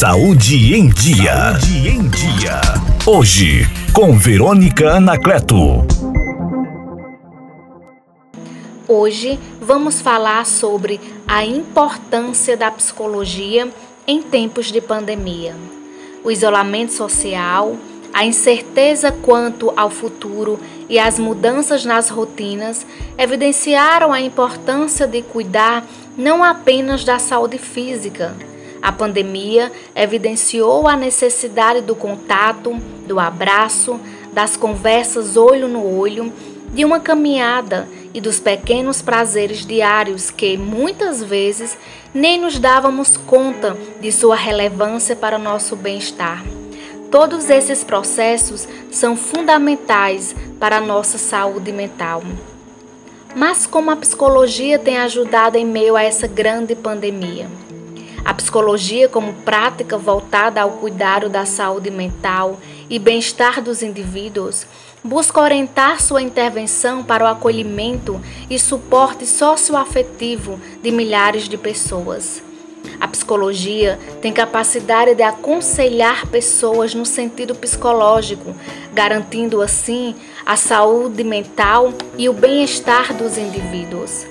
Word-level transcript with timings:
Saúde 0.00 0.74
em 0.74 0.88
Dia. 0.88 1.52
Saúde 1.52 1.88
em 1.90 2.08
Dia. 2.08 2.58
Hoje, 3.04 3.66
com 3.92 4.16
Verônica 4.16 4.92
Anacleto. 4.92 5.84
Hoje 8.88 9.38
vamos 9.60 10.00
falar 10.00 10.46
sobre 10.46 10.98
a 11.28 11.44
importância 11.44 12.56
da 12.56 12.70
psicologia 12.70 13.68
em 14.06 14.22
tempos 14.22 14.72
de 14.72 14.80
pandemia. 14.80 15.54
O 16.24 16.30
isolamento 16.30 16.94
social, 16.94 17.76
a 18.10 18.24
incerteza 18.24 19.12
quanto 19.12 19.70
ao 19.76 19.90
futuro 19.90 20.58
e 20.88 20.98
as 20.98 21.18
mudanças 21.18 21.84
nas 21.84 22.08
rotinas 22.08 22.86
evidenciaram 23.18 24.14
a 24.14 24.20
importância 24.22 25.06
de 25.06 25.20
cuidar 25.20 25.84
não 26.16 26.42
apenas 26.42 27.04
da 27.04 27.18
saúde 27.18 27.58
física. 27.58 28.34
A 28.82 28.90
pandemia 28.90 29.70
evidenciou 29.94 30.88
a 30.88 30.96
necessidade 30.96 31.82
do 31.82 31.94
contato, 31.94 32.74
do 33.06 33.20
abraço, 33.20 34.00
das 34.32 34.56
conversas 34.56 35.36
olho 35.36 35.68
no 35.68 35.84
olho, 35.84 36.32
de 36.72 36.84
uma 36.84 37.00
caminhada 37.00 37.88
e 38.14 38.20
dos 38.20 38.40
pequenos 38.40 39.02
prazeres 39.02 39.66
diários 39.66 40.30
que, 40.30 40.56
muitas 40.56 41.22
vezes, 41.22 41.76
nem 42.14 42.40
nos 42.40 42.58
dávamos 42.58 43.16
conta 43.16 43.76
de 44.00 44.10
sua 44.10 44.36
relevância 44.36 45.14
para 45.14 45.36
o 45.36 45.42
nosso 45.42 45.76
bem-estar. 45.76 46.44
Todos 47.10 47.50
esses 47.50 47.84
processos 47.84 48.68
são 48.90 49.16
fundamentais 49.16 50.34
para 50.58 50.76
a 50.78 50.80
nossa 50.80 51.18
saúde 51.18 51.72
mental. 51.72 52.22
Mas 53.34 53.66
como 53.66 53.90
a 53.90 53.96
psicologia 53.96 54.78
tem 54.78 54.98
ajudado 54.98 55.56
em 55.56 55.64
meio 55.64 55.96
a 55.96 56.02
essa 56.02 56.26
grande 56.26 56.74
pandemia? 56.74 57.48
A 58.30 58.34
psicologia, 58.34 59.08
como 59.08 59.32
prática 59.32 59.98
voltada 59.98 60.62
ao 60.62 60.70
cuidado 60.74 61.28
da 61.28 61.44
saúde 61.44 61.90
mental 61.90 62.60
e 62.88 62.96
bem-estar 62.96 63.60
dos 63.60 63.82
indivíduos, 63.82 64.68
busca 65.02 65.40
orientar 65.40 66.00
sua 66.00 66.22
intervenção 66.22 67.02
para 67.02 67.24
o 67.24 67.26
acolhimento 67.26 68.20
e 68.48 68.56
suporte 68.56 69.26
socioafetivo 69.26 70.60
de 70.80 70.92
milhares 70.92 71.48
de 71.48 71.58
pessoas. 71.58 72.40
A 73.00 73.08
psicologia 73.08 73.98
tem 74.22 74.32
capacidade 74.32 75.16
de 75.16 75.24
aconselhar 75.24 76.28
pessoas 76.28 76.94
no 76.94 77.04
sentido 77.04 77.52
psicológico, 77.56 78.54
garantindo 78.92 79.60
assim 79.60 80.14
a 80.46 80.54
saúde 80.54 81.24
mental 81.24 81.92
e 82.16 82.28
o 82.28 82.32
bem-estar 82.32 83.12
dos 83.12 83.36
indivíduos. 83.36 84.24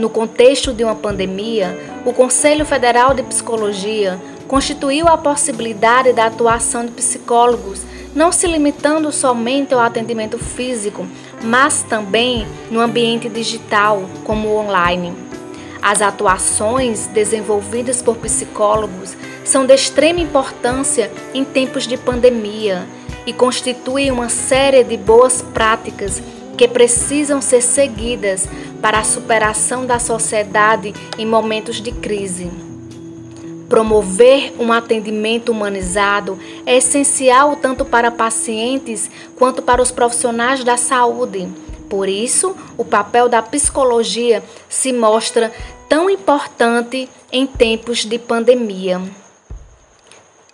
No 0.00 0.08
contexto 0.08 0.72
de 0.72 0.82
uma 0.82 0.94
pandemia, 0.94 1.78
o 2.06 2.12
Conselho 2.14 2.64
Federal 2.64 3.12
de 3.12 3.22
Psicologia 3.22 4.18
constituiu 4.48 5.06
a 5.06 5.18
possibilidade 5.18 6.14
da 6.14 6.24
atuação 6.24 6.86
de 6.86 6.92
psicólogos, 6.92 7.82
não 8.14 8.32
se 8.32 8.46
limitando 8.46 9.12
somente 9.12 9.74
ao 9.74 9.80
atendimento 9.80 10.38
físico, 10.38 11.06
mas 11.42 11.82
também 11.82 12.46
no 12.70 12.80
ambiente 12.80 13.28
digital, 13.28 14.02
como 14.24 14.56
online. 14.56 15.12
As 15.82 16.00
atuações 16.00 17.06
desenvolvidas 17.08 18.00
por 18.00 18.16
psicólogos 18.16 19.14
são 19.44 19.66
de 19.66 19.74
extrema 19.74 20.20
importância 20.20 21.12
em 21.34 21.44
tempos 21.44 21.86
de 21.86 21.98
pandemia 21.98 22.86
e 23.26 23.34
constituem 23.34 24.10
uma 24.10 24.30
série 24.30 24.82
de 24.82 24.96
boas 24.96 25.42
práticas 25.42 26.22
que 26.60 26.68
precisam 26.68 27.40
ser 27.40 27.62
seguidas 27.62 28.46
para 28.82 28.98
a 28.98 29.02
superação 29.02 29.86
da 29.86 29.98
sociedade 29.98 30.92
em 31.16 31.24
momentos 31.24 31.80
de 31.80 31.90
crise. 31.90 32.50
Promover 33.66 34.52
um 34.58 34.70
atendimento 34.70 35.52
humanizado 35.52 36.38
é 36.66 36.76
essencial 36.76 37.56
tanto 37.56 37.82
para 37.82 38.10
pacientes 38.10 39.10
quanto 39.38 39.62
para 39.62 39.80
os 39.80 39.90
profissionais 39.90 40.62
da 40.62 40.76
saúde 40.76 41.48
por 41.88 42.08
isso, 42.08 42.54
o 42.76 42.84
papel 42.84 43.26
da 43.26 43.42
psicologia 43.42 44.44
se 44.68 44.92
mostra 44.92 45.52
tão 45.88 46.08
importante 46.08 47.08
em 47.32 47.46
tempos 47.48 48.04
de 48.04 48.16
pandemia. 48.16 49.02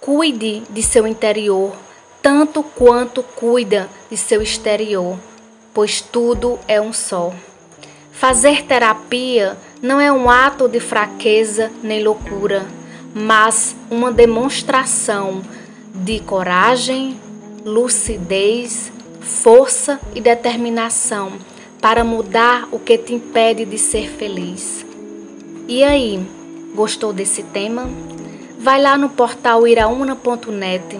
Cuide 0.00 0.62
de 0.70 0.82
seu 0.82 1.06
interior 1.06 1.74
tanto 2.22 2.62
quanto 2.62 3.22
cuida 3.22 3.90
de 4.10 4.16
seu 4.16 4.40
exterior, 4.40 5.18
pois 5.72 6.00
tudo 6.00 6.58
é 6.66 6.80
um 6.80 6.92
só. 6.92 7.32
Fazer 8.12 8.64
terapia 8.64 9.56
não 9.80 10.00
é 10.00 10.10
um 10.10 10.28
ato 10.28 10.68
de 10.68 10.80
fraqueza 10.80 11.70
nem 11.82 12.02
loucura, 12.02 12.66
mas 13.14 13.76
uma 13.90 14.10
demonstração 14.10 15.42
de 15.94 16.20
coragem, 16.20 17.20
lucidez, 17.64 18.90
força 19.20 20.00
e 20.14 20.20
determinação 20.20 21.32
para 21.80 22.02
mudar 22.02 22.68
o 22.72 22.78
que 22.78 22.98
te 22.98 23.14
impede 23.14 23.64
de 23.64 23.78
ser 23.78 24.08
feliz. 24.08 24.84
E 25.68 25.84
aí, 25.84 26.20
gostou 26.74 27.12
desse 27.12 27.42
tema? 27.42 27.88
Vai 28.58 28.80
lá 28.80 28.96
no 28.96 29.10
portal 29.10 29.66
iraúna.net 29.66 30.98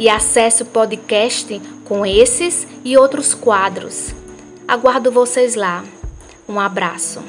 e 0.00 0.08
acesse 0.08 0.62
o 0.62 0.66
podcast 0.66 1.60
com 1.84 2.06
esses 2.06 2.66
e 2.82 2.96
outros 2.96 3.34
quadros. 3.34 4.14
Aguardo 4.66 5.12
vocês 5.12 5.54
lá. 5.54 5.84
Um 6.48 6.58
abraço. 6.58 7.22